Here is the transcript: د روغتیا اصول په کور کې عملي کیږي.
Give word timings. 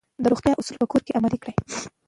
د 0.23 0.25
روغتیا 0.31 0.53
اصول 0.57 0.77
په 0.81 0.87
کور 0.91 1.01
کې 1.05 1.15
عملي 1.17 1.37
کیږي. 1.43 1.55